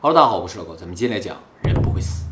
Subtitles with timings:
[0.00, 2.22] Hello，大家好，我是老高，咱们今天来讲人不会死，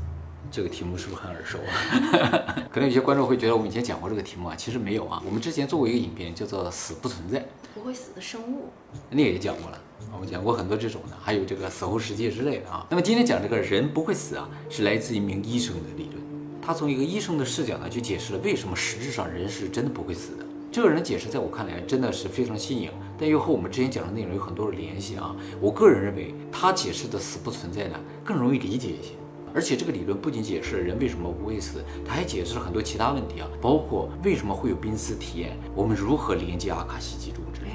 [0.52, 2.62] 这个题目是不是很耳熟啊？
[2.70, 5.20] 可能有些观众会觉得我们以前讲过这个题目啊，其实没有啊。
[5.26, 7.40] 我们之前做过一个影片，叫做《死不存在》，
[7.74, 8.66] 不会死的生物，
[9.10, 10.14] 那个也讲过了啊。
[10.14, 12.86] 我们讲过很多这种的，还有这个死后世界之类的啊。
[12.88, 16.22] 那么今天讲这个人不会死啊，是来自一名医生的理论，
[16.62, 20.45] 他从一个医生的视角呢，去解释了为什么实质上人是真的不会死的。
[20.70, 25.34] 这个人的解释在我看来真的是非常新颖，但又和我们之前讲的内容有很多的联系啊。
[25.60, 29.12] 我个人认为他解释的死不存在呢更容易理解一些，
[29.54, 37.68] 而且这个理论不仅解释了人为什么不会死，他还解释了很多其他问题啊，包括为什么会有濒死体验，我们如何连接阿卡西记录之类。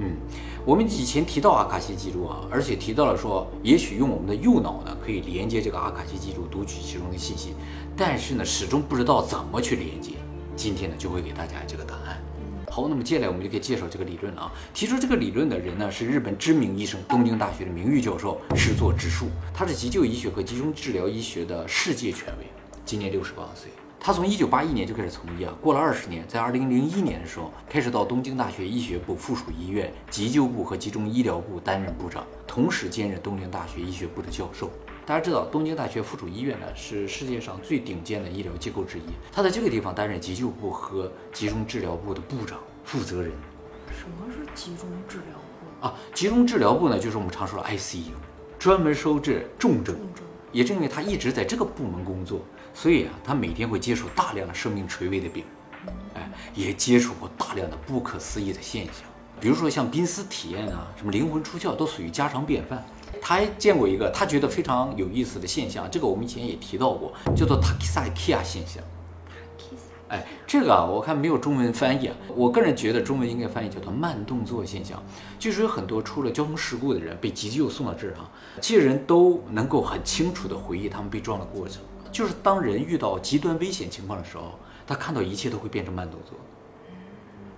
[0.00, 0.16] 嗯，
[0.64, 7.54] 我们以前提到阿卡西记录啊，而且提到了说，也许用我们的右脑呢可以连接这个阿卡西记录，读取其中的信息，
[7.96, 10.14] 但是呢始终不知道怎么去连接。
[10.56, 11.97] 今天呢就会给大家这个答案。
[12.70, 14.52] 好，那么接下来我们就可以介绍这个理论了啊。
[14.72, 22.46] 提出这个理论的人呢，是日本知名医生、东京大学的名誉教授石作直树，他是急救医学和集中治疗医学的世界权威，
[22.84, 23.70] 今年六十八岁。
[24.00, 34.70] 他从一九八一年就开始从医啊，过了二十年，在二零零一年的时候，开始到东京大学医学部附属医院急救部和集中医疗部担任部长，同时兼任东京大学医学部的教授。
[35.08, 43.32] 大家知道，东京大学附属医院呢是世界上最顶尖的医疗机构之一，他在这个地方担任急救部和集中治疗部的部长负责人。
[43.90, 45.38] 什么是集中治疗
[45.80, 45.86] 部？
[45.86, 48.10] 啊，集中治疗部呢，就是我们常说的 ICU，
[48.58, 49.96] 专门收治重症。
[49.96, 52.42] 重症也正因为他一直在这个部门工作，
[52.74, 55.42] 所以啊，他每天会接触大量的生命垂危的病
[55.86, 59.06] 人，哎，也接触过大量的不可思议的现象，
[59.40, 62.84] 比如说像濒死体验啊，什么灵魂出窍，都属于家常便饭。
[63.20, 68.82] 他还见过一个他觉得非常有意思的现象，这个我们以前也提到过，叫做 Takisakia 现象。
[70.08, 72.16] 哎，这个啊，我看没有中文翻译啊。
[72.34, 75.02] 我个人觉得中文应该翻译叫做慢动作现象。
[75.38, 81.82] 据说有很多出了交通事故的人被急救送到这儿啊，这些人都能够很清楚地回忆他们被撞的过程。
[82.10, 86.38] 就是当人遇到极端危险情况的时候，他看到一切都会变成慢动作，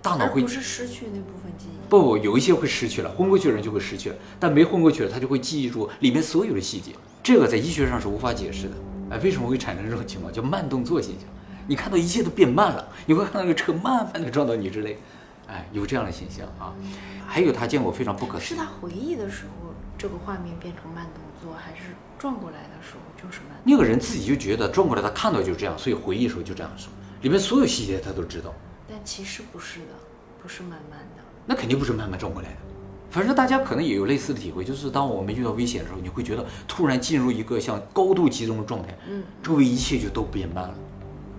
[0.01, 1.89] 大脑会不是失去那部分记忆。
[1.89, 6.91] 不不，有一些会失去了，昏过去的人就会失去了，但没昏过去的他就会记忆住里面所有的细节。
[7.21, 8.73] 这个在医学上是无法解释的。
[9.11, 10.31] 哎，为什么会产生这种情况？
[10.31, 11.29] 叫慢动作现象。
[11.67, 14.97] 你看到一切都变慢了，你会看到那个车慢慢的撞到你之类，
[15.47, 16.73] 哎，有这样的现象啊。
[17.27, 23.57] 还有他见过非常不可思议，是他回忆的时候，这个画面变成慢动作，还是转过来的时候就是慢？
[23.63, 26.89] 那个人自己就觉得转过来他看到就这样，所以回忆的时候就这样说，
[27.21, 28.53] 里面所有细节他都知道。
[28.91, 29.93] 但其实不是的，
[30.43, 31.23] 不是慢慢的。
[31.45, 32.57] 那肯定不是慢慢转过来的。
[33.09, 40.75] 反正大家可能也有类似的体会，就是当我们遇到危险的时候，你会觉得突然进入一个像高度集中的状态，嗯，周围一切就都变慢了，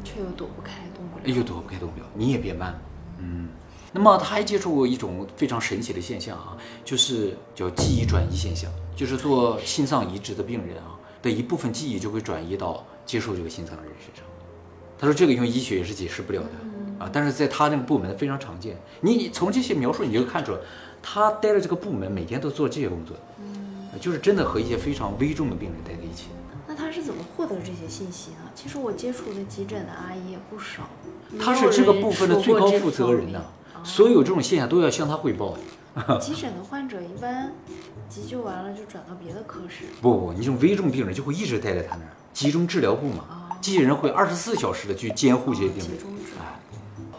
[0.03, 1.25] 却又躲不开，动不了。
[1.27, 2.83] 哎呦，躲不开动不了，你也变慢了，
[3.19, 3.49] 嗯。
[3.95, 14.25] 那么他还接触过一种非常神奇的现象啊，就是叫记忆转移现象，就是做心脏移植的病人啊的一部分记忆就会转移到接受这个心脏的人身上。
[14.99, 16.51] 他说这个用医学也是解释不了的
[17.03, 18.77] 啊，但是在他那个部门非常常见。
[19.01, 20.59] 你从这些描述你就看出来，
[21.03, 26.27] 他待的这个部门每天都做这些工作，嗯，就是真的和一些非常危重的病人待在一起。
[26.69, 28.51] 那他是怎么获得这些信息呢？
[28.55, 30.89] 其实我接触的急诊的阿姨也不少，
[31.41, 35.57] 他是这个部分的最高负责人呢、呐、所有这种现象都要向他汇报。
[36.19, 37.53] 急诊的患者一般
[38.09, 45.89] 急救完了就转到别的科室，不不，你这种危重病人就会一直待在他那儿，集中治疗部嘛，机器人会二十四小时的去监护这些病人。
[45.89, 46.43] 集中治疗。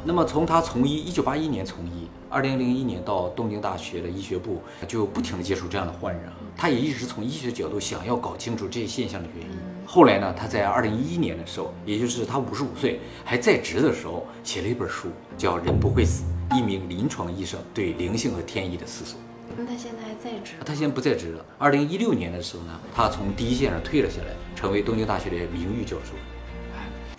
[0.05, 6.33] 那么从他从医，一九八一年从医，二零零一年到东京大学的医学部，就不停地接触这样的患人啊。
[6.57, 9.57] 他也一直从医学角度想要搞清楚这些现象的原因。
[9.85, 19.17] 后来呢，他在二零一一年的时候，也就是他五十五岁还在职的时候，写了一本书，叫《人不会死：一名临床医生对灵性和天意的思索》。
[19.55, 20.55] 那他现在还在职？
[20.65, 21.45] 他现在不在职了。
[21.57, 26.13] 二零一六年的时候呢，他从第一线上退了下来，成为东京大学的名誉教授。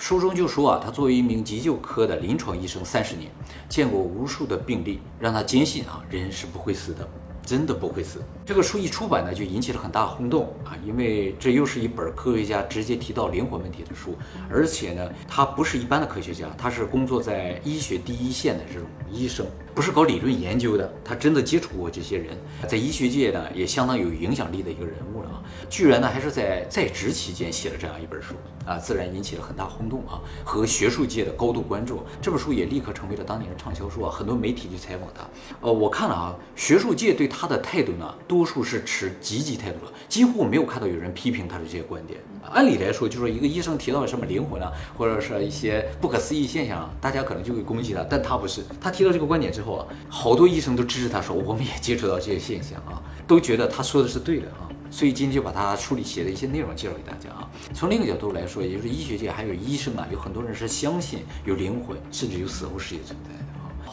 [0.07, 3.31] 书中就说啊，他作为一名急救科的临床医生三十年，
[3.71, 7.09] 见过无数的病例，让他坚信啊，人是不会死的，
[7.45, 8.23] 真的不会死。
[8.47, 14.17] 这个书一出版呢，就引起了很大轰动啊，因为这又是一本科学家直接提到灵魂问题的书，
[14.51, 22.37] 而且呢，他不是一般的科学家，他是工作在医学第一线的这种医生，不是搞理论研究的，他真的接触过这些人，
[22.69, 25.43] 在医学界呢也相当有影响力的一个人物了啊。
[25.71, 28.35] 居然呢还是在在职期间写了这样一本书
[28.67, 32.03] 啊，自然引起了很大轰动啊，和学术界的高度关注。
[32.21, 35.23] 这本书也立刻成为了当年的畅销书啊，很多媒体去采访他。
[35.61, 42.21] 呃，我看了啊，学术界对他的态度呢，多数是持积极态度的，几乎没有看到有人批评他的这些观点。
[42.53, 54.71] 按理来说，就说一个医生提到什么灵魂啊，或者是一些不可思议现象啊，大家可能就会攻击他，但他不是，他提到这个观点之后啊，好多医生都支持他说，我们也接触到这些现象啊，都觉得他说的是对的啊。
[54.91, 57.51] 所以今天就把他书里写的一些内容介绍给大家啊。
[57.73, 63.45] 从另一个角度来说，也就是医学界还有医生啊，有很多人是相信有灵魂，甚至有死后世界存在的。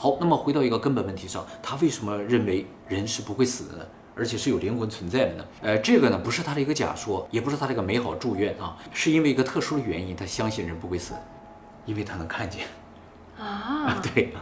[0.02, 3.86] 好，那么回到一个根本问题上，他为什么认为人是不会死的呢？
[4.16, 5.46] 而且是有灵魂存在的呢？
[5.62, 11.14] 呃，这个呢不是他的一个假说，也不是他的一个美好祝愿啊，是因为一个特殊的原因，他相信人不会死，
[11.86, 12.66] 因为他能看见。
[13.38, 14.34] 啊，对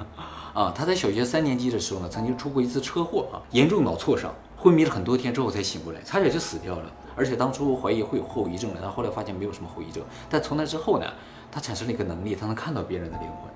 [0.53, 4.33] 啊，他在小学三年级的时候呢，曾经出过一次车祸啊，严重脑挫伤。
[4.55, 6.89] 昏迷了很多天之后才醒过来，差点就死掉了。
[7.17, 10.01] 而且当初怀疑会有后遗症的，但后来发现没有什么后遗症。
[10.29, 11.05] 但从那之后呢，
[11.51, 13.49] 他产生了一个能力，他能看到别人的灵魂。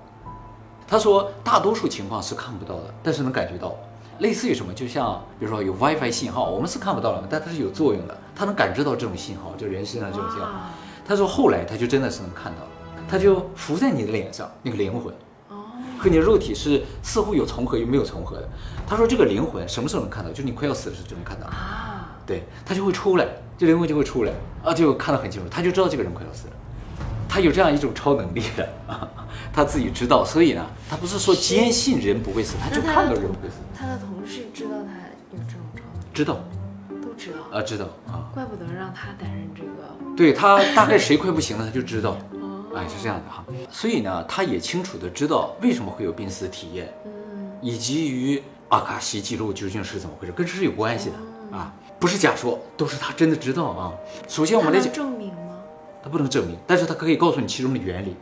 [0.86, 3.74] 他说，大多数情况是看不到的，但是能感觉到。
[4.20, 4.72] 类似于什么？
[4.72, 10.46] 就像比如说有 WiFi 信号，我们是看不到的，但它是有作用的，它能感知到这种信号，就人身上这种信号。
[11.06, 12.58] 他说后来他就真的是能看到，
[13.08, 15.12] 他就浮在你的脸上，那个灵魂。
[15.98, 18.48] 和你的肉体是似乎有重合又没有重合的。
[18.86, 20.30] 他说这个灵魂什么时候能看到？
[20.30, 22.14] 就是你快要死的时候就能看到啊。
[22.26, 23.26] 对，他就会出来，
[23.56, 24.32] 这灵魂就会出来
[24.62, 26.52] 啊，就看得很清楚，他就知道这个人快要死了。
[27.28, 29.08] 他有这样一种超能力的啊，
[29.54, 33.56] 他自己知道，所以呢，他不是说坚信人不会死，他就看到人不会死。
[33.78, 34.92] 他的同事知道他
[35.32, 36.12] 有这种状况？
[36.12, 36.40] 知道，
[37.00, 38.28] 都知道啊，知道啊。
[38.34, 40.16] 怪不得让他担任这个。
[40.16, 42.16] 对他大概谁快不行了，他就知道。
[42.76, 53.92] 哎，是这样的哈，所以呢，他也清楚的知道为什么会有濒死体验，嗯，以及于阿卡西记录究竟是怎么回事，跟这是有关系的啊，不是假说，都是他真的知道啊。
[54.26, 55.54] 首先我们来讲，证明吗？
[56.02, 58.16] 他不能证明，但是他可以告诉你其中的原理，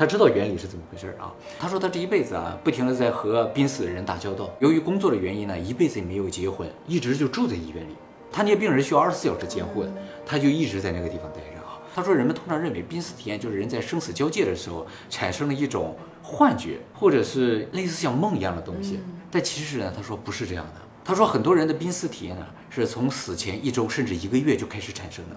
[0.00, 1.30] 他知道原理是怎么回事啊。
[1.58, 7.94] 他说他这一辈子啊，不停的在和濒死的人打交道，由于工作的原因呢，一辈子也没有结婚，一直就住在医院里。
[8.32, 9.92] 他那些病人需要二十四小时监护的，
[10.24, 11.78] 他就一直在那个地方待着啊。
[11.94, 19.00] 他说，人们通常认为濒死体验就是人在生死交界的时候产生了一种幻觉，或者是类似像梦一样的东西。
[19.30, 20.80] 但其实呢，他说不是这样的。
[21.04, 25.36] 他说，很多人的濒死体验呢，是从死前一周甚至一个月就开始产生的，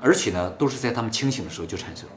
[0.00, 2.08] 而且呢，都是在他们清醒的时候就产生。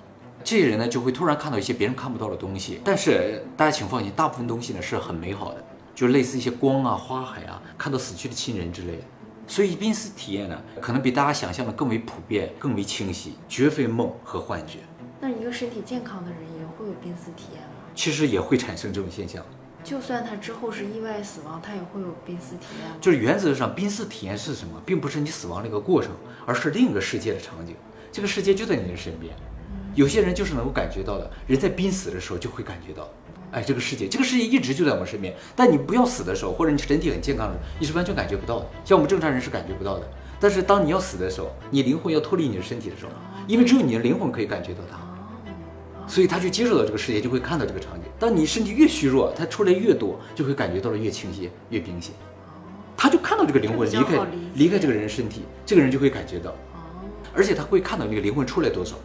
[0.44, 2.82] 这些人呢，就会突然看到一些别人看不到的东西。
[2.84, 5.64] 但是大家请放心，大部分东西呢是很美好的，
[5.96, 9.04] 就类似一些光啊、花海啊，看到死去的亲人之类的。
[9.48, 14.80] 所以濒死体验呢，可能比大家想象的更为普遍、更为清晰，绝非梦和幻觉。
[15.20, 17.70] 那一个身体健康的人也会有濒死体验吗？
[17.96, 19.44] 其实也会产生这种现象。
[19.84, 22.90] 就算他之后是意外死亡，他也会有濒死体验。
[23.02, 26.12] 就是原则上，濒死体验是什么，并不是你死亡的一个过程，
[26.46, 27.76] 而是另一个世界的场景。
[28.12, 29.36] 这个世界就在你的身边。
[29.96, 33.10] 有些人就是能够感觉到的，人在濒死的时候就会感觉到。
[33.52, 38.66] 哎，这个世界，这个世界一直就在我们身边，但你不要死的时候，或者你身体很健康的时候，你是完全感觉不到的。
[38.84, 40.08] 像我们正常人是感觉不到的。
[40.40, 43.12] 但是当你要死的时候，你灵魂要脱离你的身体的时候，
[43.48, 44.98] 因为只有你的灵魂可以感觉到它，
[46.08, 48.10] 所以他去接受到这个世界，就会看到这个场景。
[48.18, 52.16] 当你身体越虚弱，他出来越多，就会感觉到的越清晰、越明显。
[52.98, 56.56] 他就看到这个灵魂离开离开这个人身体，这个人就会感觉到，
[57.36, 58.96] 而且他会看到那个灵魂出来多少，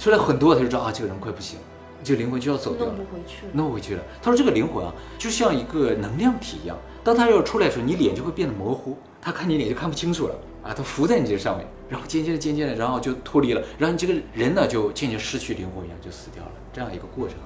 [0.00, 1.58] 出来很多，他就知道啊，这个人快不行。
[2.02, 4.02] 这个灵魂就要走掉，弄不回去了，弄不回去了。
[4.22, 6.74] 他说这个灵魂啊，就像一个能量体一样，
[7.04, 17.36] 当他要出来的时候，你脸就会变得模糊，他看你脸就看不清楚了啊，他浮在你这上面，然后渐渐的、渐渐的，然后就脱离了，然后你这个人呢就渐渐失去灵魂一样就死掉了，这样一个过程。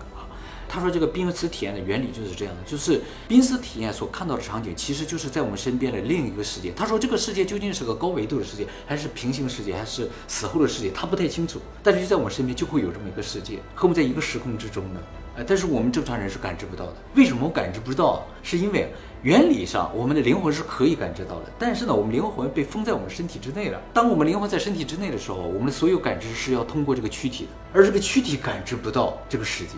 [0.75, 6.73] 他说：“这个濒死体验的原理就是这样的，就是濒死体验所看到的场景，其实就是在我们身边的另一个世界。
[6.73, 11.61] 他说这个世界究竟是个高维度的世界，还是平行世界，还是死后的世界，他不太清楚。
[11.81, 15.01] 但是就在我们身边，就会有这么一个世界，和我们在一个时空之中呢。
[15.37, 16.95] 呃，但是我们正常人是感知不到的。
[17.15, 18.27] 为什么我感知不到？
[18.43, 23.81] 是因为原理上我们的灵魂是可以感知到的，但是呢，我们灵魂被封在我们身体之内了。
[23.93, 29.77] 当我们灵魂在身体之内的时候，我们的所有感知是要通过这个躯体的，而这个躯体感知不到这个世界。”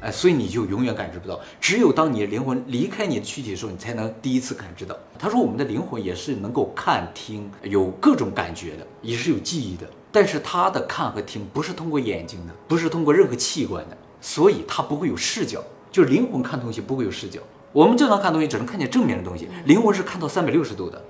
[0.00, 1.38] 哎，所以你就永远感知不到。
[1.60, 4.96] 只有当你的灵魂离开你的躯体的时候，你才能第一次感知到。
[5.18, 9.86] 他说，我们的灵魂也是能够看、听，有各种感觉的，也是有记忆的。
[10.10, 15.62] 但是他的看和听不是通过眼睛的，不是通过任何器官的，所以他不会有视角。
[15.92, 17.40] 就是灵魂看东西不会有视角。
[17.72, 21.02] 我们正常看东西只能看见正面的东西，灵魂是看到三百六十度的。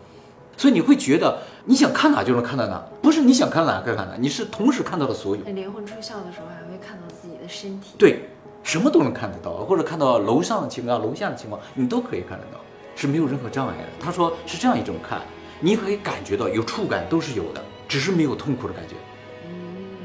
[0.57, 5.43] 所以你会觉得你想看哪就能看到哪，不是你想看哪该看哪，你是同时看到了所有。
[5.45, 7.95] 灵魂出窍的时候还会看到自己的身体。
[7.97, 8.29] 对。
[8.63, 12.61] 什么都能看得到，或者看到楼上的情况、楼下的情况，你都可以看得到，
[12.95, 13.85] 是没有任何障碍的。
[13.99, 15.23] 他说是这样一种看，
[15.61, 18.95] 你可以感觉到有触感都是有的，只是没有痛苦的感觉。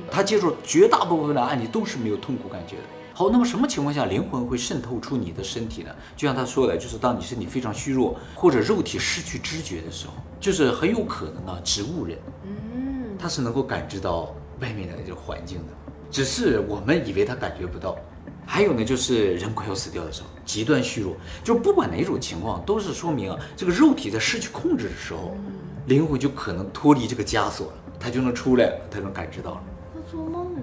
[0.09, 2.83] 他接触绝大部分的案例都是没有痛苦感觉的，
[3.13, 5.93] 好，那么什么情况下灵魂会渗透出你的身体呢？
[6.15, 15.73] 就像他说的，就是当你身体非常虚弱或者肉体失去知觉的时候，就是很有可能啊，植物人，嗯，他是能够感知到外面的这个环境的，
[16.09, 17.97] 只是我们以为他感觉不到。
[18.45, 25.35] 还有呢，就是人快要死掉的时候，极端虚弱，就不管哪种情况，都是说明啊，这个肉体在失去控制的时候，
[25.87, 29.63] 灵魂就可能脱离这个枷锁了，他就能出来了，它能感知到了。
[29.95, 30.61] 那做梦呢？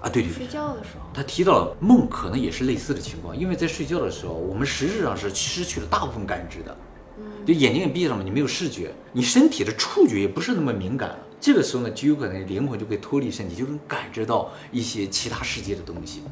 [0.00, 6.76] 啊，对对对睡觉的时候，他提到了梦可能也是类似的情况，因为在睡觉的时候，我们实质上是失去了大部分感知的，
[7.46, 11.18] 就眼睛也闭上了，你没有视觉，你身体的触觉也不是那么敏感了。
[11.40, 16.22] 这个时候呢，就有可能灵魂就会脱离身体，就能感知到一些其他世界的东西。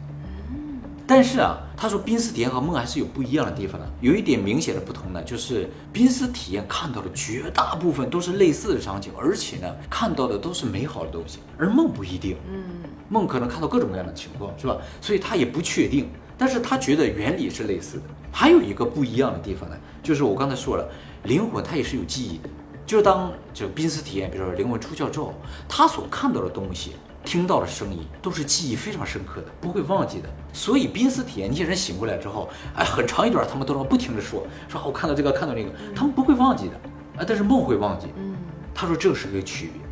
[1.14, 3.86] 但是啊，他说濒死体验和梦还是有不一样的地方的。
[4.00, 12.38] 有一点明显的不同呢，就是濒死体验看到的绝大部分都是类似的场景，而且呢，看到的都是美好的东西，而梦不一定。
[12.50, 14.78] 嗯，梦可能看到各种各样的情况，是吧？
[15.02, 18.04] 所以他也不确定，但是他觉得原理是类似的。
[18.32, 20.88] 还有一个不一样的地方呢，就是我刚才说了，
[21.24, 22.48] 灵魂它也是有记忆的，
[22.86, 25.34] 就是当这个濒死体验，比如说灵魂出窍之后，
[25.68, 26.92] 他所看到的东西。
[27.24, 30.28] 听到的声音都是记忆非常深刻的，不会忘记的。
[30.52, 36.74] 所以濒死体验，那些人醒过来之后，哎，很长一段他们都能不停的说，说我看到这个，看到那个，他们不会忘记的。
[37.18, 38.08] 啊，但是梦会忘记。
[38.16, 38.34] 嗯，
[38.74, 39.82] 他说这是一个区别。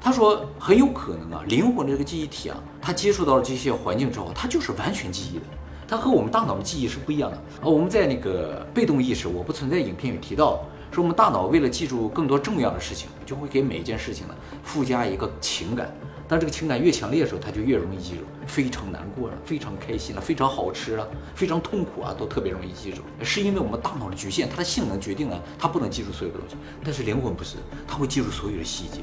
[0.00, 5.44] 他说很有可能啊，灵魂的这个记忆体啊，它接触到了这些环境之后，它就是完全记忆的。
[5.86, 7.36] 它和我们大脑的记忆是不一样的。
[7.36, 15.94] 啊，我们在那个被动意识，我不存在影片有提到，说我们大脑为了记住更多重要的事情，就会给每一件事情呢附加一个情感。
[16.26, 18.20] 当这个情感越强烈的时候，它就越容易记住。
[18.46, 23.02] 非常难过了，非常开心了，非常好吃了，非常痛苦啊，都特别容易记住。
[23.22, 26.56] 是因为我们大脑的局限，它的性能决定了它不能记住所有的东西。
[26.84, 27.56] 但是灵魂不是，
[27.86, 29.00] 它会记住所有的细节。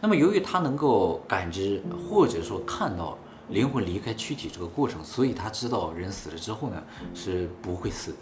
[0.00, 3.18] 那么由于它能够感知或者说看到
[3.48, 6.82] 灵魂离开躯体这个过程，所以他知道人死了之后呢
[7.14, 8.18] 是不会死的，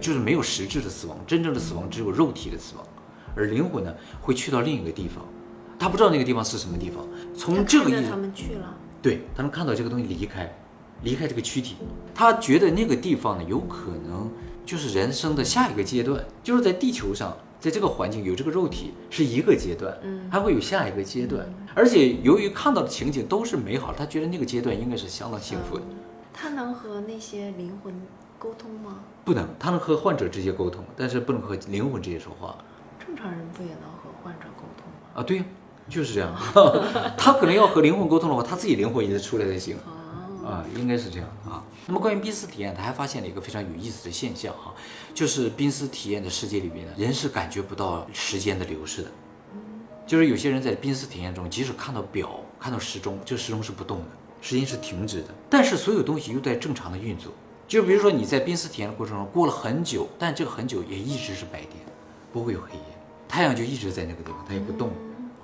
[0.00, 1.18] 就是没有实质的死亡。
[1.26, 2.86] 真正的死亡只有肉体的死亡，
[3.34, 5.24] 而灵魂呢会去到另一个地方。
[5.78, 7.06] 他不知道那个地方是什么地方，
[7.36, 10.50] 从这个意他们去了，对他们看到这个东西离开，
[11.02, 11.76] 离开这个躯体，
[12.14, 14.32] 他觉得那个地方呢，有可能
[14.64, 25.82] 就是人生的下一个阶段，就是在地球上，在这个环境有这个肉体是一个阶段，嗯，还会有下一个阶段，而且由于看到的情景都是美好，他觉得那个阶段应该是相当幸福的。
[26.32, 27.94] 他能和那些灵魂
[28.38, 29.00] 沟通吗？
[29.24, 32.56] 不能，他能和患者直接沟通，但是不能和灵魂直接说话。
[33.04, 35.20] 正常人不也能和患者沟通吗？
[35.20, 35.44] 啊，对呀。
[35.88, 36.34] 就是这样，
[37.16, 39.76] 他可能要和灵魂沟通的话，他自己灵魂也得出来才行。
[40.44, 41.62] 啊，应该是这样啊。
[41.86, 44.74] 那么关于濒死体验，他还发现了一个非常有意思的现象哈，
[45.14, 49.10] 就是濒死体验的世界里面呢，人是感觉不到时间的流逝的。
[50.08, 54.06] 就是有些人在濒死体验中，即使看到表、看到时钟，这个时钟是不动的，
[54.40, 55.28] 时间是停止的。
[55.48, 57.32] 但是所有东西又在正常的运作。
[57.68, 61.72] 就比如说你在濒死体验的过程中过了很久，但这个很久也一直是白天，
[62.32, 62.96] 不会有黑夜，
[63.28, 64.90] 太阳就一直在那个地方，它也不动。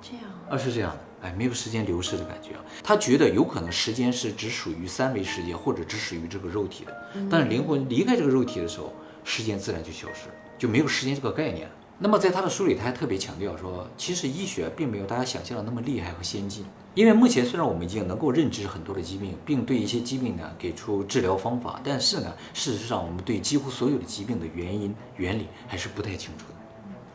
[0.01, 2.61] 这样啊，是这样的，哎，没有时间流逝的感觉啊。
[2.83, 6.95] 他觉得有可能时间是只属于三维世界，或者只属于这个肉体的。
[7.29, 11.73] 但是灵魂离开这个肉体的时候，时间自然就消失了，就没有时间这个概念了。
[11.99, 16.65] 那么在他的书里，他还特别强调说，其实医学并没有大家想象的那么厉害和先进。
[16.95, 26.53] 因为目前虽然我们已经能够认知很多的疾病，并对一些疾病呢给出治疗方法，但是呢，事实上我们对几乎所有的疾病的原因、原理还是不太清楚的。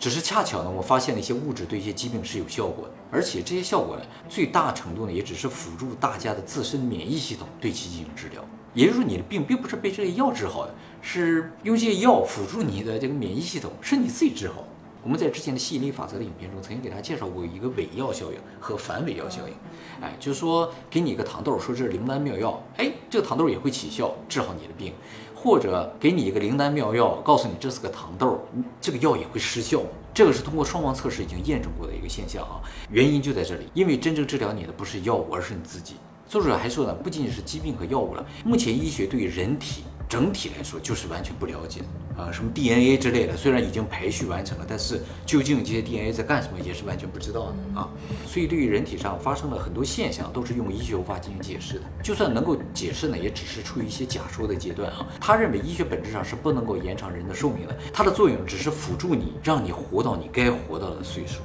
[0.00, 8.44] 只是恰巧呢，我发现了一些物质对一些疾病是有效果的，而且这些效果呢，最大程度呢，也只是辅助大家的自身免疫系统对其进行治疗。
[8.74, 14.64] 也就是说，你的病并不是被这些药治好的，是用这些药辅助你的这个免疫系统，是你自己治好。
[15.02, 19.54] 我们在之前的吸引力法则的影片中，曾经给大家介绍过一个伪药效应和反伪药效应。
[20.00, 24.92] 哎，就是说给你一个糖豆，说这是灵丹妙药，哎，这个糖豆也会起效，治好你的病。
[25.40, 28.40] 或者给你一个灵丹妙药，告诉你这是个糖豆，
[28.80, 29.80] 这个药也会失效。
[30.12, 32.60] 这个是通过双盲测试已经验证过的一个现象啊。
[32.90, 35.94] 原因就在这里，因为真正治疗你的不是药物，而是你自己。
[36.26, 39.84] 作者还说呢，不仅仅是疾病和药物了，目前医学对人体。
[40.08, 41.82] 整体来说就是完全不了解
[42.16, 47.88] 啊，什么 DNA 之类的，虽然已经排序完成了，但是究竟这些 DNA 在干什么也是完全不知道的啊。
[48.26, 51.82] 所以对于人体上发生的很多现象，都是用医学无法进行解释的。
[52.02, 55.06] 就算能够解释呢，也只是处于一些假说的阶段啊。
[55.20, 61.42] 他认为医学本质上是不能够延长人的寿命的，它的作用只是辅助你，让你活到你该活到的岁数。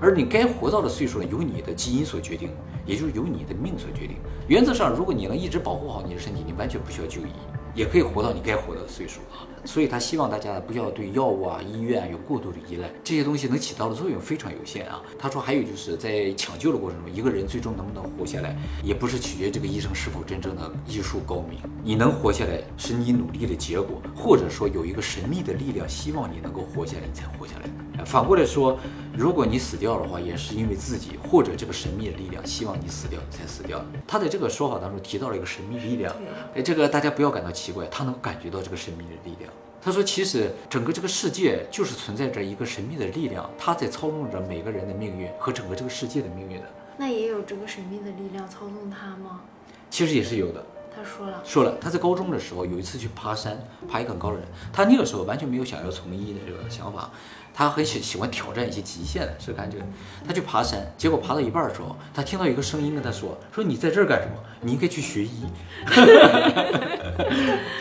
[0.00, 2.50] 而你该活到的岁数呢，由你的基因所决定，
[2.84, 4.16] 也就是由你的命所决定。
[4.48, 7.30] 原则上，如果你能一直保护好你的身体，你完全不需要就医。
[7.74, 9.48] 也可以活到你该活的岁数啊。
[9.64, 15.00] 所以他希望大家不要对药物啊、医院有过度的依赖，这些东西能起到的作用非常有限啊。
[15.16, 27.91] 他说还有就是在抢救的过程中，一个人最终能不能活下来，也不是取决于这个医生是否真正的医术高明，你能活下来是你努力的结果，或者说有一个神秘的力量希望你能够活下来，你才活下来。
[28.04, 28.78] 反过来说，
[29.16, 33.84] 如果你死掉的话，也是因为自己或者这个神秘的力量希望你死掉你才死掉。
[34.06, 36.14] 他在这个说法当中提到了一个神秘力量，
[36.54, 39.52] 哎，这个大家不要感到奇怪，他能感觉到这个神秘的力量。
[39.80, 46.66] 他说，其实整个这个世界就是存在着一个神秘的力量，它在操纵着每个人的命运和整个这个世界的命运的。
[46.96, 49.40] 那也有这个神秘的力量操纵他吗？
[49.90, 50.64] 其实也是有的。
[51.04, 57.10] 说了，说了，他在高中的时候有一次去爬山，爬一个很高的人，他那个时候完全没有想要从医的这个想法。
[57.54, 59.76] 他很喜喜欢挑战一些极限的，是感觉。
[60.26, 64.32] 他去爬山，结果爬到一半的时候，他听到一个声音跟他说：“说你在这儿干什么？
[64.62, 65.44] 你应该去学医。”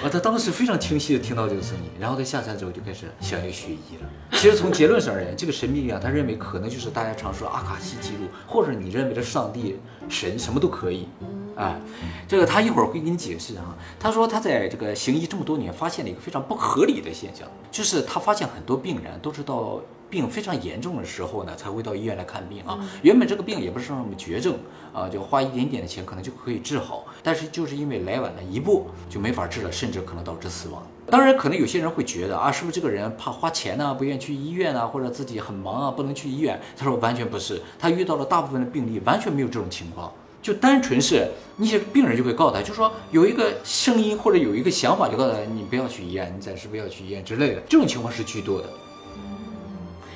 [0.03, 4.09] 啊，他当时非常清晰的听到这个声音，然后他下山之后就开始想要学医了。
[4.33, 11.07] 其实从结论上而言，这个神秘力量，他认为可能就是大家常说阿卡西记录，或者你认为的上帝、神，什么都可以。
[11.55, 11.79] 啊，
[12.27, 13.75] 这个他一会儿会给你解释啊。
[13.99, 19.79] 他说他在这个行医这么多年，发现了一个非常不合理的现象，就是他发现很多病人都是到
[20.09, 22.77] 病非常严重的时候呢，才会到医院来看病啊。
[23.01, 24.55] 原本这个病也不是什么绝症
[24.93, 30.81] 啊，就花一点点的钱可能就可以治好，但是就是因为来晚了一步就没法治了，甚至可能导致死亡。
[31.09, 36.59] 当然，可能有些人会觉得啊，是不是这个人怕花钱呢，不愿意去医院啊，或者自己很忙啊，不能去医院？
[36.77, 40.11] 他说完全不是，他遇到了大部分的病例完全没有这种情况。
[40.41, 47.61] 就单纯是那些病人就会告诉他，就说有一个声音或者有一个想法，就告诉他你不要去医院，你暂时不要去医院之类的。
[47.69, 48.69] 这种情况是居多的。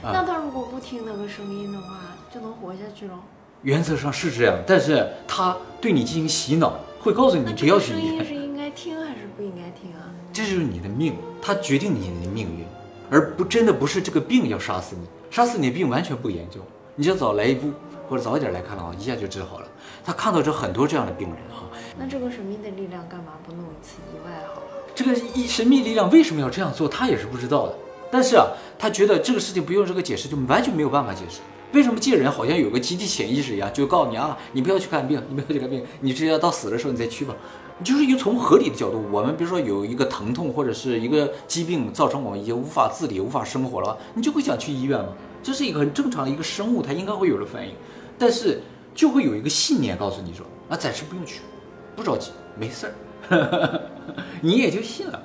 [0.01, 1.99] 那他如果不听那个声音的话，
[2.33, 3.19] 就能活下去了？
[3.61, 8.17] 原则上是这样，但是他对你进行洗脑，会告诉你不要去医院。
[8.25, 10.09] 声音是应该听还是不应该听啊？
[10.31, 12.65] 这就是你的命，他决定你的命运，
[13.09, 16.61] 而不真的不是这个病要杀死你，杀死你的病完全不严重，
[16.95, 17.71] 你就早来一步
[18.09, 19.67] 或者早一点来看的话，一下就治好了。
[20.03, 21.65] 他看到这很多这样的病人哈，
[21.97, 24.67] 那这个神秘的力量干嘛不弄一次意外好了？
[24.95, 27.75] 这个一神秘力量为什么要这样做，他也是不知道的。
[28.11, 28.45] 但是啊，
[28.79, 31.41] 他觉得这个事情不用这个解释就完全没有办法解释。
[31.73, 37.35] 为什么借人好像有个集体潜意识一样，就告诉你啊，你不要去看病，你不要去看病，你直接到死的时候你再去吧。
[37.83, 45.09] 就是一个从合理的角度，我们比如说有一个疼痛或者是一个疾病造成我们已经无法自理、无法生活了，你就会想去医院吗？
[45.45, 47.73] 这是一个很正常的一个生物，它应该会有的反应。
[48.17, 48.59] 但是。
[48.95, 51.41] 就会有一个信念告诉你说，啊，暂时不用去，
[51.97, 52.87] 不着急，没事
[53.27, 53.81] 儿，
[54.39, 55.21] 你也就信了。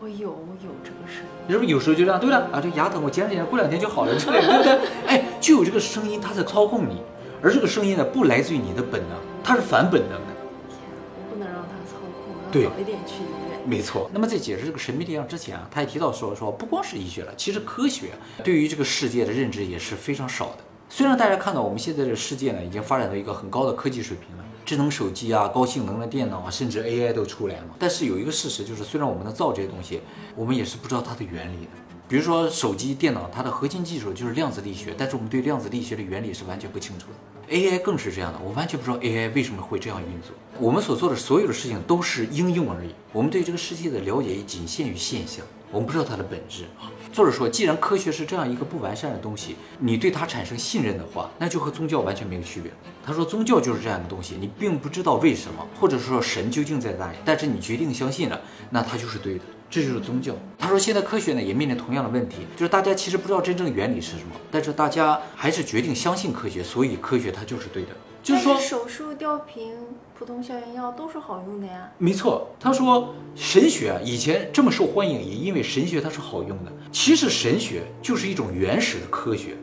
[0.00, 2.20] 我有我有这个声音，是不是有时候就这样？
[2.20, 4.78] 对了，啊，这牙疼，我减减，过两天就好了，之类的，对不对？
[5.08, 7.02] 哎，就有这个声音，它在操控你，
[7.42, 10.32] 而这个声音呢，不来自于你的本能，它是反本能的。
[10.68, 10.78] 天，
[11.18, 13.45] 我不能让它操控，要，早一点去医院。
[13.66, 14.10] 没错。
[14.12, 18.10] 那么在解释这个神秘力量之前啊，他也提到说，说不光是医学了，其实科学
[18.44, 20.58] 对于这个世界的认知也是非常少的。
[20.88, 27.64] 虽然大家看到我们现在的世界呢，已经发展到一个很高的科技水平了，智能手机啊、高性能的电脑啊，甚至 AI 都出来了。
[27.78, 30.00] 但是有一个事实就是，虽然我们能造这些东西，
[30.36, 31.70] 我们也是不知道它的原理的。
[32.08, 37.14] 比如说手机、电脑，它的核心技术就是量子力学，但是我们对量子力学的原理是完全不清楚的。
[37.48, 40.32] AI 更是这样的，我完全不知道 AI 为什么会这样运作。
[40.58, 46.64] 我们所做的所有的事情都是应用而已，我们对这个世界的了解也仅限于现象，我们不知道它的本质。
[47.12, 52.72] 作者说，既然科学是这样一个不完善的东西，你对它产生信任的话，那就和宗教完全没有区别。
[53.04, 60.34] 他说，宗教就是这样的东西，你并不知道为什么，或者说神究竟在哪里，但是你决定相信了，那它就是对的，这就是宗教。
[60.58, 67.88] 他说，现在科学呢也面临同样的问题，就是大家其实不知道真正原理是什么，但是大家还是决定相信科学，所以科学它就是对的。
[68.22, 69.72] 就是说，手术吊瓶。
[70.18, 72.50] 普通消炎药都是好用的呀，没错。
[72.58, 76.72] 他说神学啊，以前这么受欢迎，也因为神学它是好用的。
[76.90, 79.58] 其实神学就是一种原始的科学，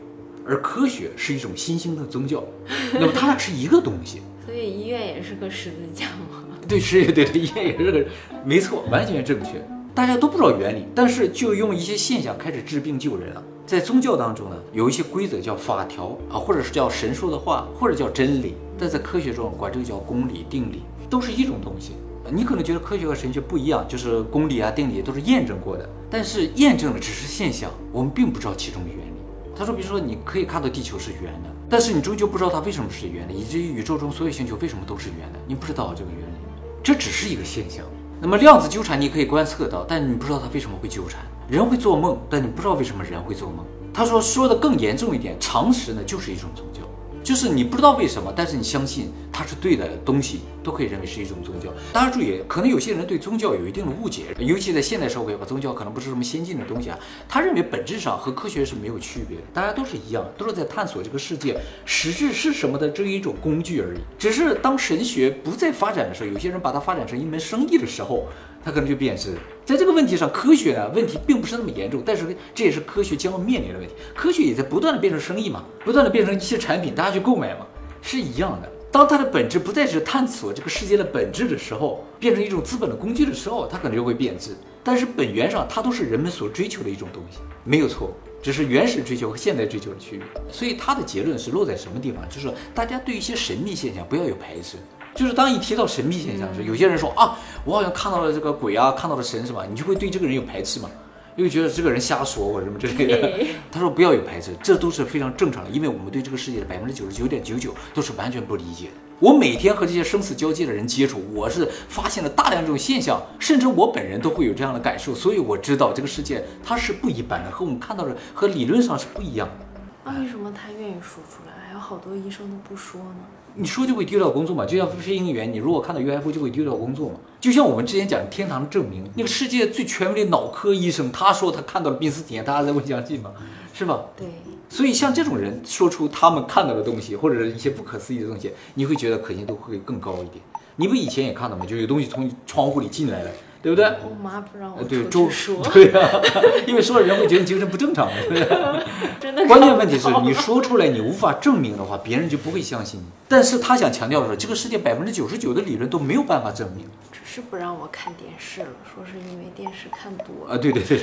[0.46, 2.44] 而科学是一种新兴的宗教。
[2.94, 4.22] 那么它俩是一个东西。
[4.46, 6.44] 所以医院也是个十字架吗？
[6.68, 8.06] 对，是，对对，医院也是个，
[8.44, 9.60] 没错，完全正确。
[9.94, 13.40] 大家都不知道原理，但是就用一些现象开始治病救人了。
[13.64, 18.56] 在宗教当中呢，有一些规则叫法条啊，或者是叫神说的话，或者叫真理。
[18.76, 21.92] 但在科学中，管这个叫公理、定理，都是一种东西。
[22.28, 29.12] 你可能觉得科学和神学不一样，就是公理啊、定理都是验证过的，但是验证的只是现象，我们并不知道其中的原理。
[29.54, 36.34] 他说，比如说你可以看到地球是圆的，但是你终究不知道它为什么是圆的，以至于宇宙中所有星球为什么都是圆的，你不知道这个原理，
[36.82, 37.84] 这只是一个现象。
[38.24, 41.20] 那么量子纠缠你可以观测到，但你不知道它为什么会纠缠。
[41.46, 43.62] 人会做梦，但你不知道为什么人会做梦。
[43.92, 46.80] 他说说的更严重一点，常识呢就是一种宗教。
[47.24, 51.70] 就是你不知道为什么，但是你相信它是对的东西，都可以认为是一种宗教。
[51.90, 56.98] 大家注意，可能有些人对宗教有一定的误解，尤其在现代社会吧，宗教可能不是什么先进的东西啊。
[57.26, 64.00] 他认为本质上和科学是没有区别的，大家都是一样，都是在探索这个世界实质是什么的这一种工具而已。
[64.18, 68.28] 只是当神学不再发展的时候，有些人把它发展成一门生意的时候。
[68.64, 69.34] 它可能就变质，
[69.66, 73.94] 在这个问题上，科学啊问题并不是那么严重，但是这也是科学将要面临的问题。
[74.14, 77.66] 科学也在不断的变成生意嘛，不断的变成一些产品，大家去购买嘛，
[78.00, 78.70] 是一样的。
[78.90, 84.56] 当它的本质不再是探索这个世界的本质的时候，变成一种资本的工具的时候，它可能就会变质。
[84.82, 90.42] 但是本源上，它都是人们所追求的一种东西，没有错，只是原始追求和现代追求的区别。
[90.50, 92.22] 所以它的结论是落在什么地方？
[92.28, 94.78] 就是大家对一些神秘现象不要有排斥。
[95.14, 99.64] 就是当一提到神秘现象时，有些人说啊，我好像看到了这个鬼啊，看到了神，是吧？
[99.68, 100.90] 你就会对这个人有排斥嘛，
[101.36, 103.32] 又觉得这个人瞎说或者什么之类的。
[103.70, 108.92] 他说不要有排斥，这都是非常正常的，因为我们对这个世界的百分之九十九点九九都是完全不理解的。
[109.20, 119.66] 我每天和这些生死交界的人接触，我是发现了大量这种现象，甚至我本人都会有这样的感受，所以我知道这个世界它是不一般的，和我们看到的和理论上是不一样的。
[120.04, 123.24] 那为什么他愿意说出来，还有好多医生都不说呢？
[123.56, 124.66] 你说就会丢掉工作嘛？
[124.66, 127.14] 就像飞行员，你如果看到 UFO 就会丢掉工作嘛？
[127.40, 133.30] 就像我们之前讲天堂证明，那个世界最权威的脑科医生，他说他看到了濒死体验，大家才会相信嘛？
[133.72, 134.06] 是吧？
[134.16, 134.26] 对。
[134.68, 140.42] 所以像这种人说出他们看到的东西，或者是一些不可思议的东西，你会觉得可信度会更高一点。
[140.76, 141.64] 你不以前也看到吗？
[141.64, 143.30] 就有东西从窗户里进来了。
[143.64, 143.86] 对不对？
[144.04, 145.56] 我妈不让我对周说。
[145.72, 146.20] 对呀，
[146.68, 148.10] 因为说了人会觉得你精神不正常。
[149.18, 149.46] 真的。
[149.46, 153.04] 关键问题是你说出来你无法证明的话，别人就不会相信你。
[153.26, 156.84] 但是他想强调的是，这个世界百分之九十九的理论都没有办法证明。
[157.10, 160.54] 只是不让我看电视了，说是因为电视看多了。
[160.54, 160.98] 啊，对对对。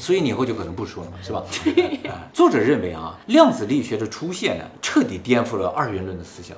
[0.00, 1.44] 所以你以后就可能不说了，是吧？
[1.62, 2.00] 对。
[2.32, 6.56] 作者认为啊，量子力学的出现呢，彻底颠覆了二元论的思想。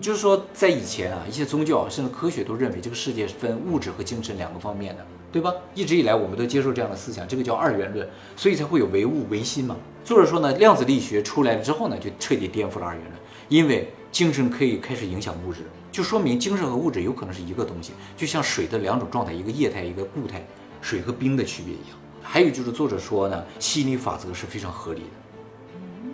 [0.00, 5.52] 就是说，在以前啊，一些宗教甚至科学都认为这个世界是分物质和精神两个方面的，对吧？
[5.74, 9.76] 一直以来我们都接受这样的思想，这个叫二元论，所以才会有唯物唯心嘛。
[10.04, 13.14] 作者说呢，量子力学出来了之后呢，就彻底颠覆了二元论，
[13.48, 20.46] 因为精神可以开始影响物质，就说明精神和物质有可能是一个东西，就像水的两种状态，一个液态，一个固态，
[20.80, 21.98] 水和冰的区别一样。
[22.22, 25.06] 还有就是作者说呢，吸引力法则是非常合理的，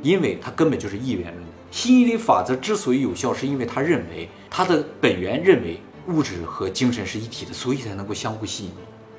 [0.02, 1.43] 因为它根本就是一元论。
[1.74, 8.70] 吸引力法则之所以有效，是因为他认为他的本源认为物质和精神是一体的，所以才能够相互吸引，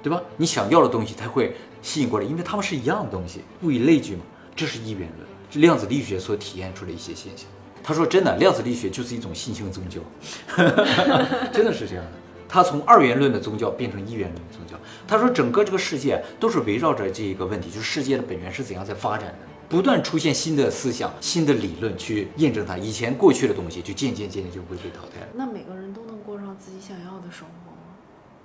[0.02, 0.22] 对吧？
[0.38, 4.22] 你想要的东西才会吸引过来，因为他们是一样的东西，物以类聚嘛。
[4.56, 7.46] 这是一元论，量子力学所体现出的一些现象。
[7.84, 10.00] 他说：“真的，量子力学就是一种新兴宗教，
[11.52, 12.12] 真的是这样的。
[12.48, 14.80] 他从二元论的宗教变成一元论的宗教。
[15.06, 19.36] 他说，整个这个世界都是围绕着这一个问题，就是世界的本源是怎样在发展的。”
[19.68, 25.28] 不断出现新的思想、新的理论去验证它，以前过去的东西就渐渐渐渐就会被淘汰了。
[25.34, 27.78] 那每个人都能过上自己想要的生活吗？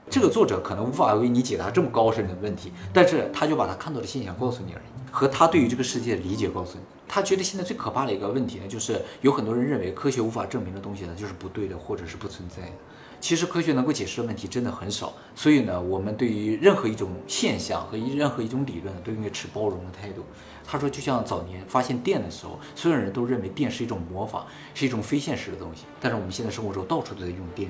[0.09, 6.85] 这个作者可能无法为你解答这么高深的问题，但是他就把他看到的现象告诉你而已，和他对于这个世界的理解告诉你。
[7.07, 12.73] 他觉得现在最可怕的一个问题呢，就是有很多人认为科学无法证明的东西呢，就是不对的，或者是不存在的。
[13.21, 20.25] 其实科学能够解释的问题真的很少，所以呢，我们对于任何一种现象和任何一种理论都应该持包容的态度。
[20.71, 25.83] 他说，就像早年发现电的时候，所有人都认为电是一种魔法，是一种非现实的东西。
[26.01, 27.69] 但是我们现在生活中到处都在用电，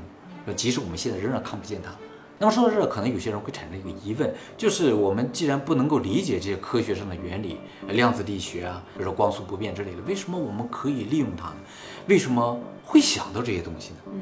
[0.54, 1.90] 即使我们现在仍然看不见它。
[2.38, 7.58] 那么说到这，可能有些人会产生一个疑问，就是我们既然不能够理解这些科学上的原理，
[7.88, 11.56] 量子力学啊，比如说光速不变之类的，为什么我们可以利用它呢？
[12.06, 13.96] 为什么会想到这些东西呢？
[14.12, 14.20] 嗯。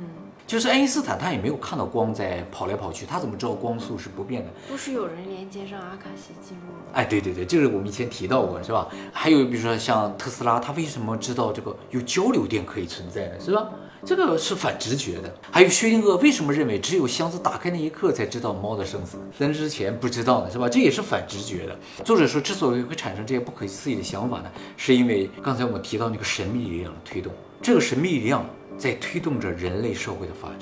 [0.48, 4.50] 就是爱因斯坦，他也没有看到光在跑来跑去，他怎么知道光速是不变的？
[4.66, 6.88] 不是有人连接上阿卡西记录吗？
[6.94, 8.88] 哎，对对对，这个我们以前提到过，是吧？
[9.12, 13.34] 还有比如说像特斯拉，他为什么知道这个有交流电可以存在呢？
[13.38, 13.68] 是吧？
[14.06, 15.30] 这个是反直觉的。
[15.50, 20.50] 还有薛定谔为什么认为只有箱子打开那一刻才知道猫的生死，在之前不知道呢？
[20.50, 20.66] 是吧？
[20.66, 21.78] 这也是反直觉的。
[22.02, 27.30] 作者说，之所以会产生这些不可思议的想法呢，是因为刚才我们提到那个神秘力量的推动，
[27.60, 28.42] 这个神秘力量。
[28.78, 30.60] 在推动着人类社会的发展，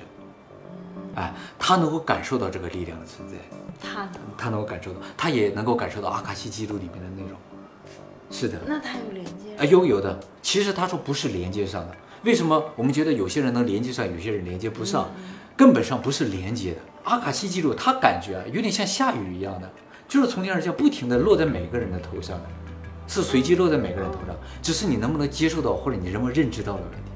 [1.17, 3.35] 哎，他能够感受到这个力量的存在，
[3.81, 7.39] 他能，他能够感受到，他也能够感受到阿卡西记录里面的内容，
[8.31, 8.59] 是的。
[8.67, 9.55] 那他有连接？
[9.59, 10.19] 哎，有有的。
[10.41, 15.09] 其实他说不是连接上的，为什么我们觉得有些人能连接上，有些人连接不上？
[15.57, 16.79] 根本上不是连接的。
[17.05, 19.71] 阿卡西记录，他感觉啊，有点像下雨一样的，
[20.07, 22.39] 就是从天而降，不停的落在每个人的头上，
[23.07, 27.11] 是随机落在每个人头上，只是你能不能接受到，或者你能不能认知到的问题。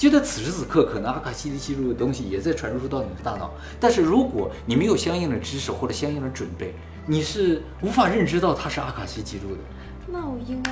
[0.00, 9.58] 就在此时此刻，可能阿卡西记录的东西也在传输到你的大脑，但是如果你没有相应的知识或者相应的准备，你是无法认知到它是阿卡西记录的。
[10.06, 10.70] 那我应该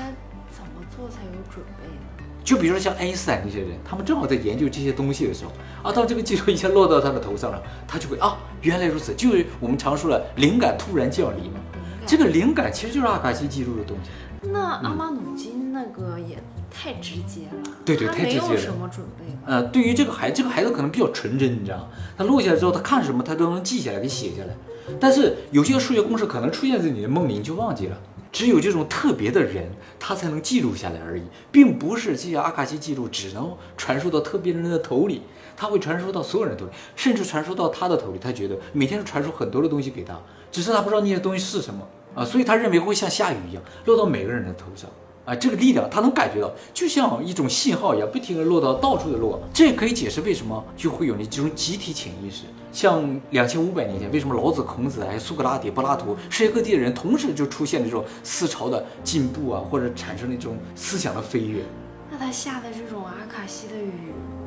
[0.50, 2.24] 怎么做才有准备呢？
[2.42, 11.60] 就比如说像爱因斯坦这些人，他们正好在研究这些东西的时候，啊，当这个技术一下落到他的头上了，他就会啊，原来如此，就是我们常说的灵感突然降临嘛。
[12.06, 14.10] 这个灵感其实就是阿卡西记录的东西。
[14.42, 16.38] 那阿玛努金那个也
[16.70, 19.40] 太直接了，对对他太直接了没有什么准备吧？
[19.46, 21.88] 呃，对于这个孩子，这个孩子可能比较纯真，你知道吗？
[22.16, 24.54] 他录下来之后，他看什么他都能记下来，给写下来。
[25.00, 27.98] 但是有些数学公式可能出现在你的梦里，你就忘记了。
[28.30, 29.66] 只有这种特别的人，
[29.98, 35.22] 他才能记录下来而已，并不是这些阿卡西记录只能传输到特别人的头里，
[35.56, 38.18] 他会传输到所有人头里，甚至传输到他的头里。
[38.18, 40.20] 他觉得每天都传输很多的东西给他，
[40.52, 41.80] 只是他不知道那些东西是什么
[42.18, 44.90] 啊，所以他认为会像下雨一样落到每个人的头上。
[45.24, 49.38] 啊，这个力量他能感觉到，就像一种信号一样，不停地落到到处的落。
[49.52, 52.44] 这也可以解释为什么就会有那这种集体潜意识。
[52.72, 61.62] 像两千五百年前，为什么老子、孔子还有苏格拉底、柏拉图，世界各地的人同时就出现这种思潮的进步啊，或者产生了一种思想的飞跃？
[62.10, 63.92] 那他下的这种阿卡西的雨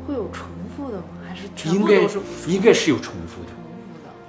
[0.08, 1.04] 会有重复的吗？
[1.30, 3.50] 还是全部应该应该是有重复的。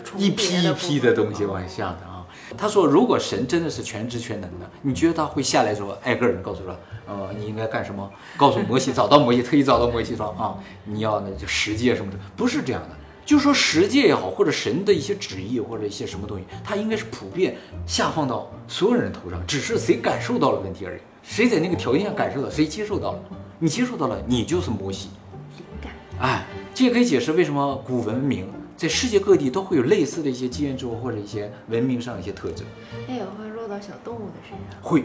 [0.04, 0.20] 重复的？
[0.20, 2.11] 重一批一批的东西往下下的啊。
[2.56, 6.76] 他说，如果神真的是全知全能的，你觉得他会下来之后挨个人告诉说，
[7.06, 8.10] 呃，你应该干什么？
[8.36, 12.88] 告诉摩西，找到摩西，特意找到摩西说啊，你要那就十诫什么的，不是这样的。
[13.24, 21.00] 就说十诫也好，或者神的一些旨意或者一些什么东西，它应该是普遍下放到所有人头上，只是谁感受到了问题而已。
[21.22, 23.18] 谁在那个条件下感受到，谁接受到了，
[23.60, 25.08] 你接受到了，你就是摩西。
[25.56, 25.92] 灵感。
[26.18, 28.48] 哎，这也可以解释为什么古文明
[28.82, 32.66] 在世界各地都会有类似的一些基因之后或者一些文明上的一些特征。
[33.06, 35.04] 那也会落到小动物的身上，会，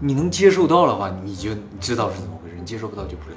[0.00, 3.36] 你能接受到的话，你就知道是怎么回事；你接受不到就不知道。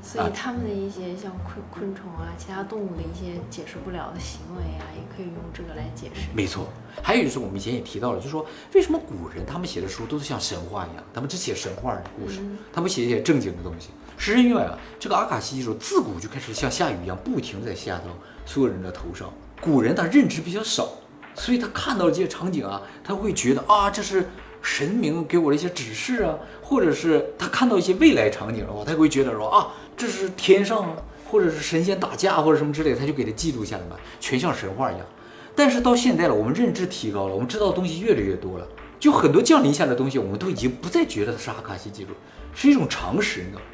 [0.00, 6.28] 所以他们的一些像昆昆虫啊、其他动物的一些解释不了的行为啊，也可以用这个来解释。
[6.32, 6.68] 没错，
[7.02, 12.38] 还有就是我们以前也提到了，就是说为什么古人他们写的书都是像神话一样，他们只写神话的故事，
[12.72, 18.04] 他们写一些正经的东西，是因为啊，这个阿卡西记录自古就开始像下雨一样，不停在下到
[18.44, 19.32] 所有人的头上。
[19.60, 20.88] 古人他认知比较少，
[21.34, 24.28] 所以他看到这些场景啊，他会觉得啊，这是
[24.62, 30.96] 神明给我的一些指示啊，或者是他看到一些未来场景的话，他会觉得说啊，这是天上啊，
[31.30, 35.06] 或者是神仙打架或者什么之类，他就给他记录下来嘛，全像神话一样。
[35.54, 38.66] 但是到现在了，我们认知提高了，我们知道的东西越来越多了，
[38.98, 42.10] 就很多降临下的东西，我们都已经不再觉得它是阿卡西记录，
[42.54, 43.66] 是一种常识，你知道吗？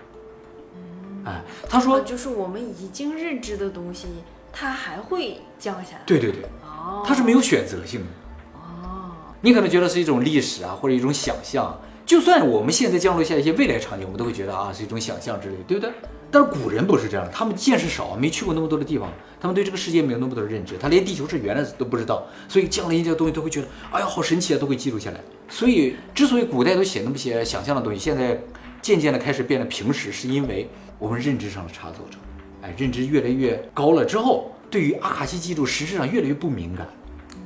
[1.24, 4.08] 哎，他说呃，就是我们已经认知的东西，
[4.52, 6.02] 它还会降下来。
[6.06, 8.06] 对对对，哦，它是没有选择性的。
[8.54, 11.78] 哦，你可能觉得是一种历史啊，或者一种想象。
[12.04, 15.90] 就算我们现在降落下一些未来场景，我们都会觉得啊是一种想象之类的，对不对？
[16.32, 25.20] 但是古人不是这样，他们见识少，没去过那么多的地方，他们对这个世界没有那么多的认知，他连地球是圆的都不知道，所以降临一些东西都会觉得，哎呀好神奇啊，都会记录下来。
[25.48, 28.40] 所以之所以古代都写那么些想象的东西，现在
[28.80, 30.68] 渐渐的开始变得平实，是因为
[31.02, 32.16] 我们认知上的差错着，
[32.62, 36.86] 哎，认知越来越高了之后，对于阿卡西记录实质上越来越不敏感。
[37.34, 37.40] 嗯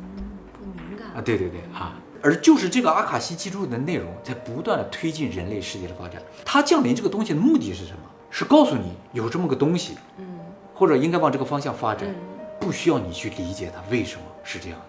[0.53, 6.21] 不敏感啊，对对对啊，而就是这个阿卡西记录的内容在不断的推进人类世界的发展。
[6.45, 8.01] 它降临这个东西的目的是什么？
[8.29, 10.38] 是告诉你有这么个东西，嗯
[10.75, 12.14] 或者应该往这个方向发展，嗯
[12.61, 14.85] 不需要你去理解它为什么是这样的，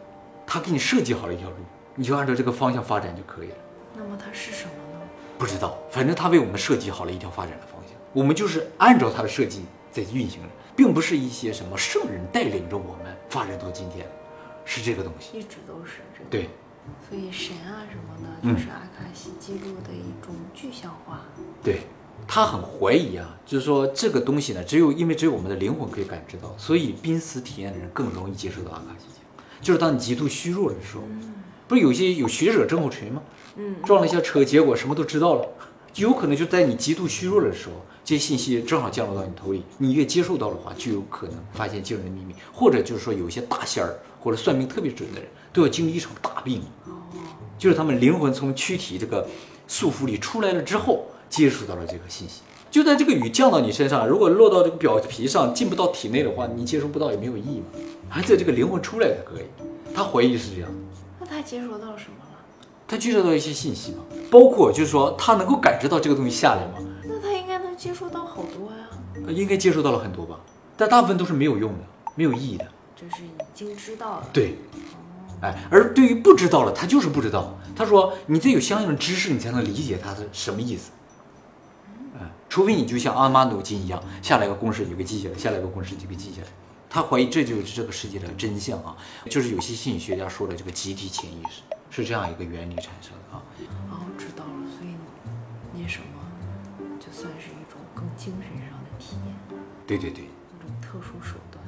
[0.46, 1.56] 它给你设计好了一条路，
[1.96, 3.56] 你就按照这个方向发展就可以了。
[3.96, 5.00] 那么它是什么呢？
[5.38, 7.77] 不知道，反正它为我们设计好了一条发展的方向，
[8.18, 14.08] 我们就是按照它的设计在运行着，并不是一些什么圣人带领着我们发展到今天，
[14.66, 15.38] 是这个东西。
[15.38, 16.30] 一直都是这个。
[16.32, 16.50] 对，
[17.08, 21.22] 所以神啊什么的，嗯就是阿卡西记录的一种具象化。
[21.64, 21.82] 对
[22.28, 29.44] 他很怀疑啊，就是说这个东西呢，只有因为只有我们的灵魂可以感知到，所以濒死体验的人更容易接受到阿卡西记录。
[29.62, 31.04] 就是当你极度虚弱的时候，
[31.68, 33.22] 不是有些有学者症候群吗？
[33.58, 35.48] 嗯，撞了一下车，结果什么都知道了，
[35.94, 37.74] 就有可能就在你极度虚弱的时候，
[38.08, 46.62] 这些信息正好降落到你头里，你越接受到的话，就有可能发现惊人的秘密，或者就是说有一些大仙儿或者算命特别准的人，都要经历一场大病，
[47.58, 49.28] 就是他们灵魂从躯体这个
[49.68, 52.44] 束缚里出来了之后，接触到了这个信息。
[52.72, 57.66] 就在这个雨降到你身上，如果落到这个表皮上，进不到体内的话，你接收不到也没有意义嘛，
[58.08, 59.46] 还在这个灵魂出来才可以。
[59.94, 60.72] 他怀疑是这样。
[61.20, 62.40] 那他接收到什么了？
[62.88, 63.98] 他接受到一些信息嘛，
[64.32, 66.87] 包括就是说他能够感知到这个东西下来吗？
[67.78, 68.88] 接收到好多呀，
[69.28, 70.40] 呃应该接触到了很多吧，
[70.76, 71.80] 但大部分都是没有用的，
[72.16, 72.68] 没有意义的。
[72.96, 74.30] 就是已经知道了。
[74.34, 74.56] 对，
[75.42, 77.56] 哎，而对于不知道了，他就是不知道。
[77.76, 80.90] 他说你得有相应的知识，你才能理解他是什么意思。
[82.20, 86.48] 哎，除非你就像阿玛努金一样，下来个公式你就给记下来，下来个公式你就给记下来。
[86.90, 88.98] 他怀疑这就是这个世界的真相啊，
[89.30, 91.62] 就是有些心理学家说的这个集体潜意识
[91.92, 93.44] 是这样一个原理产生的啊。
[93.92, 94.72] 哦，知道了。
[94.76, 94.96] 所以
[95.74, 96.06] 你什么
[98.18, 99.36] 精神上的体验，
[99.86, 101.64] 对对对，一种特殊手段。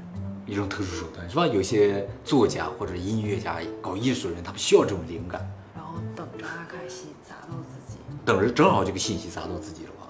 [0.48, 1.46] 一种特殊手段是吧？
[1.46, 10.08] 有些作家或者音乐家、搞艺术的人，他们需要这种灵感，然后等着阿卡西砸到自己，等着正好这个信息砸到自己的话，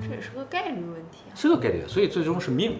[0.00, 1.34] 这也是个概率问题啊。
[1.34, 2.78] 是个概率，所以最终是命。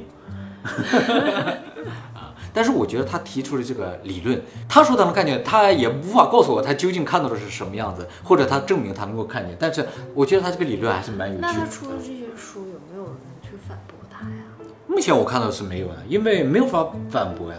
[0.63, 9.57] 啊，但是我觉得他提出的这个理论，他说他能看见，他也无法告诉我他究竟看到的是什么样子，或者他证明他能够看见。
[9.59, 11.65] 但是我觉得他这个理论还是蛮有那他。
[11.67, 14.45] 出的这些书有没有人去反驳他呀？
[14.87, 17.59] 目前我看到的是没有的，因为没有法反驳呀，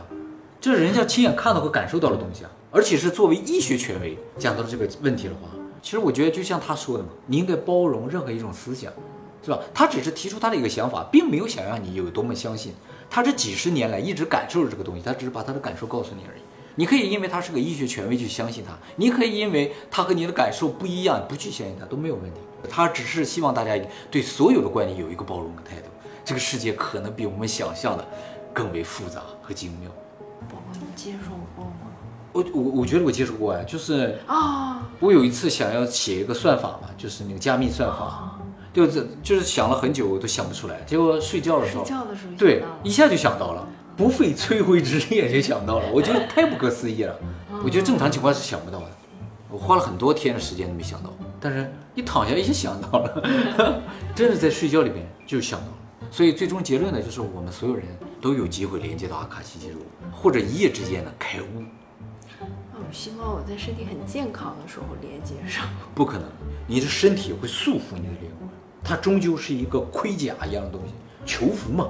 [0.60, 5.48] 这是人家亲眼看到和感受到的东西啊，而且是作为医学权威讲到这个问题的话，
[5.82, 8.92] 其实我觉得就像他说的嘛，你应该包容任何一种思想，
[9.44, 9.58] 是吧？
[9.74, 12.74] 他只是提出他的一个想法，并没有想让你有多么相信。
[13.12, 16.42] 他这几十年来一直感受着这个东西，他只是把他的感受告诉你而已。
[16.76, 22.40] 你可以因为他是个医学权威去相信他，你可以因为他和你的感受不一样不去相信他都没有问题。
[22.70, 23.78] 他只是希望大家
[24.10, 25.90] 对所有的观点有一个包容的态度。
[26.24, 28.08] 这个世界可能比我们想象的
[28.54, 29.92] 更为复杂和精妙。
[30.50, 31.92] 宝宝，你接受过吗？
[32.32, 38.40] 我我我觉得我接触过呀，就是啊，我有一次想要写一个算法嘛，就是那个加密算法，
[38.74, 47.16] 就是就是想了很久我都想不出来，结果睡觉的时候，睡觉的时候对一下就想到了，不费吹灰之力就想到了，我觉得太不可思议了，
[47.64, 48.92] 我觉得正常情况是想不到的，
[49.50, 53.82] 我花了很多天的时间都没想到，但是一躺下一下想到了，
[54.16, 55.74] 真的在睡觉里面就想到了。
[56.10, 57.86] 所以最终结论呢，就是我们所有人
[58.20, 59.80] 都有机会连接到阿卡西记录，
[60.12, 61.64] 或者一夜之间的开悟。
[62.74, 65.66] 那我希望我在身体很健康的时候连接上。
[65.96, 66.28] 不可能，
[66.68, 68.50] 你的身体会束缚你的灵魂，
[68.84, 70.94] 它终究是一个盔甲一样的东西，
[71.26, 71.90] 囚服嘛，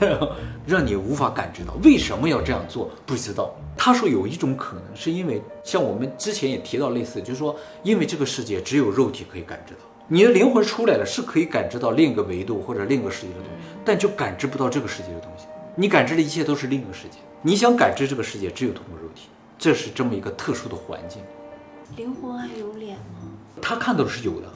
[0.66, 1.74] 让你无法感知到。
[1.82, 2.90] 为什么要这样做？
[3.04, 3.54] 不知道。
[3.76, 13.50] 他说有一种可能，是因为像我们之前也提到类似，就是说，因为这个世界只有肉体可以感知到，你的灵魂出来了是可以感知到另一个维度或者另一个世界的东西，
[13.84, 15.46] 但就感知不到这个世界的东西。
[15.76, 21.22] 你感知的一切都是另一个世界，你想感知这个世界，只有通过肉体，这是这么一个特殊的环境。
[21.96, 23.30] 灵魂还有脸吗？
[23.62, 24.48] 他看到的是有的，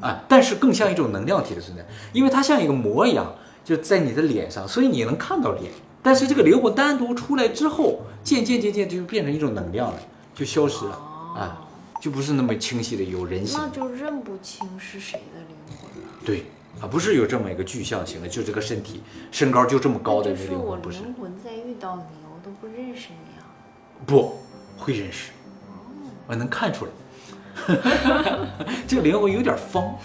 [0.00, 5.70] 啊，但是更像一种能量体的存在，因为它像一个膜一样，就在你的脸上，所以你能看到脸。
[6.02, 9.98] 但是这个灵魂单独出来之后，渐渐渐渐就变成一种能量了，
[10.34, 10.92] 就消失了
[11.36, 11.66] 啊，
[12.00, 13.68] 就不是那么清晰的有人形那。
[13.70, 16.08] 就认不清是谁的灵魂了。
[16.24, 16.44] 对
[16.80, 23.42] 啊，不是有这么一个具象型的，就这个身体身高就这么高的灵魂，不是灵魂在遇到你，我都不认识你啊。
[24.04, 24.38] 不
[24.76, 25.32] 会认识，
[26.28, 26.90] 我能看出来，
[28.86, 29.98] 这个灵魂有点方。